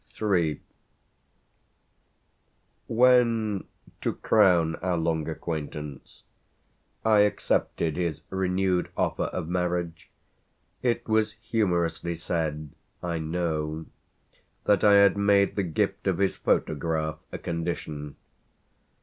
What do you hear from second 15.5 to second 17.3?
the gift of his photograph